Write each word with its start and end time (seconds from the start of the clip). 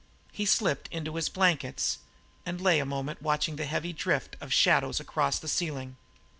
He 0.31 0.47
slipped 0.47 0.87
into 0.87 1.13
his 1.15 1.29
own 1.29 1.33
bunk 1.57 1.63
and 2.43 2.59
lay 2.59 2.79
a 2.79 2.87
moment 2.87 3.21
watching 3.21 3.57
the 3.57 3.67
heavy 3.67 3.93
drift 3.93 4.35
of 4.41 4.51
shadows 4.51 4.99
across 4.99 5.37
the 5.37 5.47
ceiling. 5.47 5.95